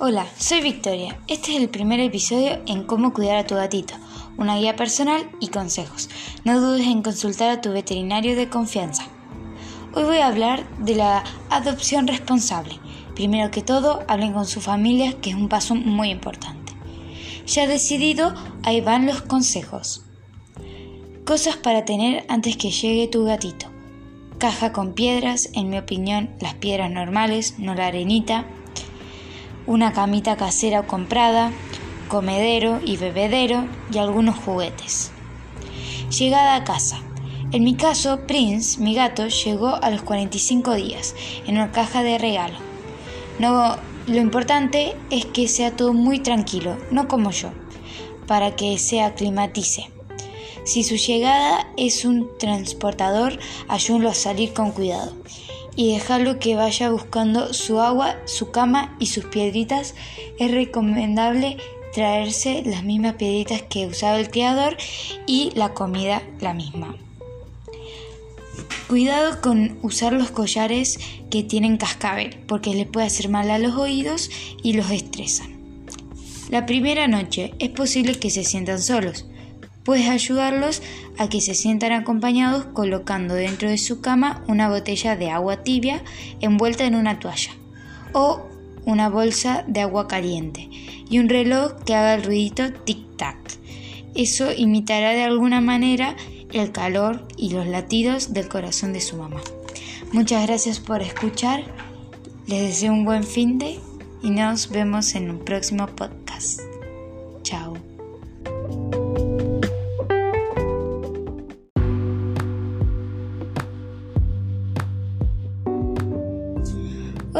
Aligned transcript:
Hola, 0.00 0.28
soy 0.38 0.60
Victoria. 0.60 1.18
Este 1.26 1.50
es 1.50 1.60
el 1.60 1.70
primer 1.70 1.98
episodio 1.98 2.60
en 2.68 2.84
cómo 2.84 3.12
cuidar 3.12 3.36
a 3.36 3.46
tu 3.48 3.56
gatito, 3.56 3.94
una 4.36 4.56
guía 4.56 4.76
personal 4.76 5.28
y 5.40 5.48
consejos. 5.48 6.08
No 6.44 6.60
dudes 6.60 6.86
en 6.86 7.02
consultar 7.02 7.50
a 7.50 7.60
tu 7.60 7.72
veterinario 7.72 8.36
de 8.36 8.48
confianza. 8.48 9.08
Hoy 9.94 10.04
voy 10.04 10.18
a 10.18 10.28
hablar 10.28 10.64
de 10.78 10.94
la 10.94 11.24
adopción 11.50 12.06
responsable. 12.06 12.78
Primero 13.16 13.50
que 13.50 13.60
todo, 13.60 14.04
hablen 14.06 14.34
con 14.34 14.46
su 14.46 14.60
familia, 14.60 15.14
que 15.20 15.30
es 15.30 15.36
un 15.36 15.48
paso 15.48 15.74
muy 15.74 16.10
importante. 16.10 16.74
Ya 17.48 17.66
decidido, 17.66 18.34
ahí 18.62 18.80
van 18.80 19.04
los 19.04 19.22
consejos. 19.22 20.04
Cosas 21.24 21.56
para 21.56 21.84
tener 21.84 22.24
antes 22.28 22.56
que 22.56 22.70
llegue 22.70 23.08
tu 23.08 23.24
gatito. 23.24 23.66
Caja 24.38 24.72
con 24.72 24.92
piedras, 24.92 25.48
en 25.54 25.70
mi 25.70 25.76
opinión, 25.76 26.30
las 26.38 26.54
piedras 26.54 26.88
normales, 26.88 27.58
no 27.58 27.74
la 27.74 27.88
arenita 27.88 28.46
una 29.68 29.92
camita 29.92 30.34
casera 30.38 30.80
o 30.80 30.86
comprada, 30.86 31.52
comedero 32.08 32.80
y 32.82 32.96
bebedero 32.96 33.66
y 33.92 33.98
algunos 33.98 34.38
juguetes. 34.38 35.10
Llegada 36.18 36.56
a 36.56 36.64
casa. 36.64 37.02
En 37.52 37.64
mi 37.64 37.74
caso, 37.74 38.20
Prince, 38.26 38.80
mi 38.80 38.94
gato, 38.94 39.28
llegó 39.28 39.74
a 39.74 39.90
los 39.90 40.00
45 40.02 40.74
días 40.74 41.14
en 41.46 41.56
una 41.56 41.70
caja 41.70 42.02
de 42.02 42.16
regalo. 42.16 42.56
No, 43.38 43.76
lo 44.06 44.16
importante 44.16 44.96
es 45.10 45.26
que 45.26 45.48
sea 45.48 45.76
todo 45.76 45.92
muy 45.92 46.20
tranquilo, 46.20 46.78
no 46.90 47.06
como 47.06 47.30
yo, 47.30 47.50
para 48.26 48.56
que 48.56 48.78
se 48.78 49.02
aclimatice. 49.02 49.90
Si 50.64 50.82
su 50.82 50.96
llegada 50.96 51.68
es 51.76 52.06
un 52.06 52.30
transportador, 52.38 53.38
ayúdenlo 53.68 54.08
a 54.08 54.14
salir 54.14 54.54
con 54.54 54.72
cuidado 54.72 55.12
y 55.78 55.92
dejarlo 55.92 56.40
que 56.40 56.56
vaya 56.56 56.90
buscando 56.90 57.54
su 57.54 57.80
agua, 57.80 58.16
su 58.24 58.50
cama 58.50 58.96
y 58.98 59.06
sus 59.06 59.26
piedritas. 59.26 59.94
Es 60.40 60.50
recomendable 60.50 61.56
traerse 61.94 62.64
las 62.66 62.82
mismas 62.82 63.14
piedritas 63.14 63.62
que 63.62 63.86
usaba 63.86 64.18
el 64.18 64.28
criador 64.28 64.76
y 65.24 65.52
la 65.54 65.74
comida 65.74 66.20
la 66.40 66.52
misma. 66.52 66.96
Cuidado 68.88 69.40
con 69.40 69.78
usar 69.82 70.14
los 70.14 70.32
collares 70.32 70.98
que 71.30 71.44
tienen 71.44 71.76
cascabel 71.76 72.40
porque 72.48 72.74
les 72.74 72.88
puede 72.88 73.06
hacer 73.06 73.28
mal 73.28 73.48
a 73.48 73.60
los 73.60 73.76
oídos 73.76 74.30
y 74.64 74.72
los 74.72 74.90
estresan. 74.90 75.60
La 76.50 76.66
primera 76.66 77.06
noche 77.06 77.54
es 77.60 77.68
posible 77.68 78.18
que 78.18 78.30
se 78.30 78.42
sientan 78.42 78.82
solos. 78.82 79.26
Puedes 79.88 80.10
ayudarlos 80.10 80.82
a 81.16 81.30
que 81.30 81.40
se 81.40 81.54
sientan 81.54 81.92
acompañados 81.92 82.66
colocando 82.74 83.32
dentro 83.32 83.70
de 83.70 83.78
su 83.78 84.02
cama 84.02 84.44
una 84.46 84.68
botella 84.68 85.16
de 85.16 85.30
agua 85.30 85.62
tibia 85.62 86.02
envuelta 86.42 86.84
en 86.84 86.94
una 86.94 87.18
toalla 87.18 87.52
o 88.12 88.42
una 88.84 89.08
bolsa 89.08 89.64
de 89.66 89.80
agua 89.80 90.06
caliente 90.06 90.68
y 91.08 91.18
un 91.20 91.30
reloj 91.30 91.72
que 91.86 91.94
haga 91.94 92.12
el 92.16 92.22
ruidito 92.22 92.64
tic-tac. 92.64 93.38
Eso 94.14 94.52
imitará 94.52 95.12
de 95.12 95.22
alguna 95.22 95.62
manera 95.62 96.16
el 96.52 96.70
calor 96.70 97.26
y 97.38 97.48
los 97.48 97.66
latidos 97.66 98.34
del 98.34 98.46
corazón 98.50 98.92
de 98.92 99.00
su 99.00 99.16
mamá. 99.16 99.40
Muchas 100.12 100.46
gracias 100.46 100.80
por 100.80 101.00
escuchar. 101.00 101.64
Les 102.46 102.60
deseo 102.60 102.92
un 102.92 103.06
buen 103.06 103.24
fin 103.24 103.58
de 103.58 103.78
y 104.22 104.28
nos 104.28 104.68
vemos 104.68 105.14
en 105.14 105.30
un 105.30 105.38
próximo 105.46 105.86
podcast. 105.86 106.60
Chao. 107.42 107.87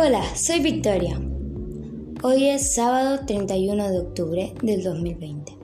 Hola, 0.00 0.22
soy 0.36 0.60
Victoria. 0.60 1.20
Hoy 2.22 2.46
es 2.46 2.72
sábado 2.74 3.26
31 3.26 3.90
de 3.90 3.98
octubre 3.98 4.54
del 4.62 4.84
2020. 4.84 5.56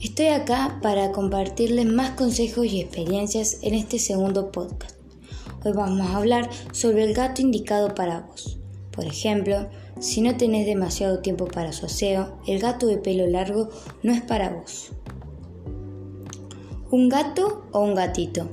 Estoy 0.00 0.28
acá 0.28 0.78
para 0.80 1.12
compartirles 1.12 1.84
más 1.84 2.12
consejos 2.12 2.64
y 2.64 2.80
experiencias 2.80 3.58
en 3.60 3.74
este 3.74 3.98
segundo 3.98 4.50
podcast. 4.50 4.96
Hoy 5.62 5.72
vamos 5.72 6.08
a 6.08 6.16
hablar 6.16 6.48
sobre 6.72 7.04
el 7.04 7.12
gato 7.12 7.42
indicado 7.42 7.94
para 7.94 8.20
vos. 8.20 8.58
Por 8.92 9.04
ejemplo, 9.04 9.68
si 10.00 10.22
no 10.22 10.38
tenés 10.38 10.64
demasiado 10.64 11.18
tiempo 11.18 11.44
para 11.44 11.74
su 11.74 11.84
aseo, 11.84 12.40
el 12.46 12.60
gato 12.60 12.86
de 12.86 12.96
pelo 12.96 13.26
largo 13.26 13.68
no 14.02 14.10
es 14.14 14.22
para 14.22 14.48
vos. 14.48 14.92
¿Un 16.90 17.10
gato 17.10 17.66
o 17.72 17.80
un 17.80 17.94
gatito? 17.94 18.48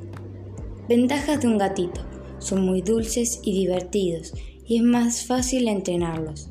Ventajas 0.90 1.40
de 1.40 1.48
un 1.48 1.58
gatito. 1.58 2.15
Son 2.46 2.64
muy 2.64 2.84
dulces 2.84 3.40
y 3.42 3.54
divertidos 3.54 4.32
y 4.68 4.78
es 4.78 4.84
más 4.84 5.26
fácil 5.26 5.68
entrenarlos. 5.68 6.48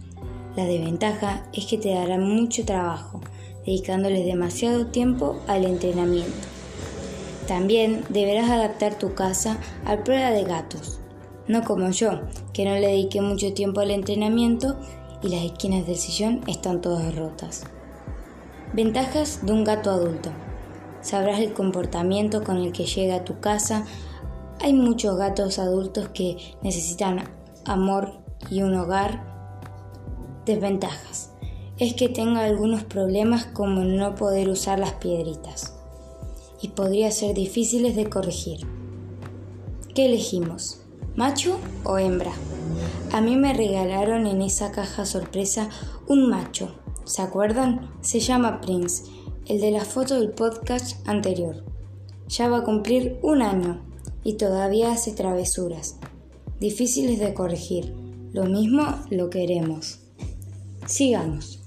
La 0.56 0.65
desventaja 0.65 1.47
es 1.53 1.66
que 1.66 1.78
te 1.78 1.94
dará 1.94 2.19
mucho 2.19 2.65
trabajo, 2.65 3.21
dedicándoles 3.65 4.27
demasiado 4.27 4.87
tiempo 4.87 5.38
al 5.47 5.65
entrenamiento. 5.65 6.49
También 7.47 8.03
deberás 8.09 8.50
adaptar 8.50 8.99
tu 8.99 9.15
casa 9.15 9.60
a 9.84 10.03
prueba 10.03 10.33
de 10.33 10.43
gatos, 10.43 10.99
no 11.47 11.62
como 11.62 11.88
yo, 11.91 12.22
que 12.53 12.65
no 12.65 12.75
le 12.75 12.88
dediqué 12.88 13.21
mucho 13.21 13.54
tiempo 13.54 13.78
al 13.78 13.93
entrenamiento 13.93 14.77
y 15.22 15.28
las 15.28 15.44
esquinas 15.44 15.87
del 15.87 15.94
sillón 15.94 16.41
están 16.49 16.81
todas 16.81 17.15
rotas. 17.15 17.62
Ventajas 18.72 19.47
de 19.47 19.53
un 19.53 19.62
gato 19.62 19.93
adulto. 19.93 20.31
Sabrás 21.03 21.38
el 21.38 21.53
comportamiento 21.53 22.43
con 22.43 22.56
el 22.56 22.72
que 22.72 22.84
llega 22.84 23.15
a 23.15 23.25
tu 23.25 23.38
casa 23.38 23.87
hay 24.65 24.73
muchos 24.73 25.19
gatos 25.19 25.59
adultos 25.59 26.09
que 26.15 26.39
necesitan 26.63 27.29
amor 27.67 28.13
y 28.51 28.63
un 28.63 28.75
hogar. 28.75 29.23
Desventajas. 30.47 31.33
Es 31.77 31.93
que 31.93 32.09
tenga 32.09 32.45
algunos 32.45 32.83
problemas 32.83 33.45
como 33.45 33.85
no 33.85 34.15
poder 34.15 34.49
usar 34.49 34.79
las 34.79 34.95
piedritas 34.95 35.75
y 36.63 36.69
podría 36.69 37.11
ser 37.11 37.35
difíciles 37.35 37.95
de 37.95 38.09
corregir. 38.09 38.67
¿Qué 39.95 40.07
elegimos? 40.07 40.81
¿Macho 41.15 41.59
o 41.85 41.99
hembra? 41.99 42.33
A 43.13 43.21
mí 43.21 43.37
me 43.37 43.53
regalaron 43.53 44.27
en 44.27 44.41
esa 44.41 44.73
caja 44.73 45.05
sorpresa 45.05 45.69
un 46.09 46.31
macho. 46.31 46.75
¿Se 47.05 47.21
acuerdan? 47.21 47.91
Se 48.01 48.19
llama 48.19 48.63
Prince, 48.63 49.05
el 49.45 49.61
de 49.61 49.73
la 49.73 49.85
foto 49.85 50.15
del 50.19 50.31
podcast 50.31 51.07
anterior. 51.07 51.63
Ya 52.29 52.49
va 52.49 52.59
a 52.59 52.65
cumplir 52.65 53.19
un 53.21 53.43
año 53.43 53.94
y 54.25 54.35
todavía 54.35 54.93
hace 54.93 55.12
travesuras, 55.12 55.97
difíciles 56.59 57.21
de 57.21 57.35
corregir. 57.35 57.95
Lo 58.33 58.47
mismo 58.47 58.85
lo 59.11 59.31
queremos. 59.31 60.01
Sigamos. 60.87 61.62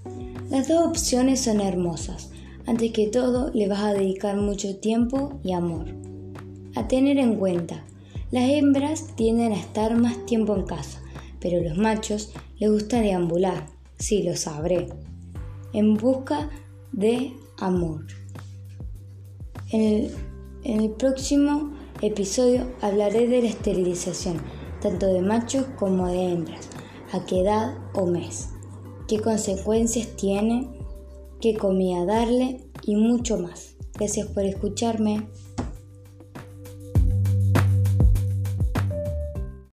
Las 0.49 0.67
dos 0.67 0.87
opciones 0.87 1.41
son 1.41 1.61
hermosas. 1.61 2.31
Antes 2.65 2.91
que 2.91 3.07
todo, 3.07 3.51
le 3.53 3.67
vas 3.67 3.81
a 3.81 3.93
dedicar 3.93 4.35
mucho 4.35 4.75
tiempo 4.77 5.39
y 5.43 5.53
amor. 5.53 5.85
A 6.75 6.87
tener 6.87 7.17
en 7.17 7.35
cuenta, 7.35 7.85
las 8.31 8.49
hembras 8.49 9.15
tienden 9.15 9.53
a 9.53 9.59
estar 9.59 9.95
más 9.95 10.25
tiempo 10.25 10.55
en 10.55 10.65
casa, 10.65 11.01
pero 11.39 11.61
los 11.61 11.77
machos 11.77 12.33
les 12.59 12.69
gusta 12.69 12.99
deambular, 12.99 13.67
sí 13.97 14.23
lo 14.23 14.35
sabré, 14.35 14.89
en 15.71 15.93
busca 15.95 16.49
de 16.91 17.33
amor. 17.57 18.05
El, 19.71 20.11
en 20.63 20.81
el 20.81 20.91
próximo 20.91 21.71
episodio 22.01 22.67
hablaré 22.81 23.27
de 23.27 23.41
la 23.41 23.49
esterilización, 23.49 24.41
tanto 24.81 25.07
de 25.07 25.21
machos 25.21 25.65
como 25.77 26.07
de 26.07 26.31
hembras, 26.31 26.69
a 27.11 27.25
qué 27.25 27.41
edad 27.41 27.77
o 27.93 28.05
mes, 28.05 28.49
qué 29.07 29.19
consecuencias 29.19 30.15
tiene, 30.15 30.69
qué 31.41 31.55
comida 31.55 32.05
darle 32.05 32.61
y 32.83 32.95
mucho 32.95 33.37
más. 33.37 33.75
Gracias 33.93 34.27
por 34.27 34.43
escucharme. 34.43 35.27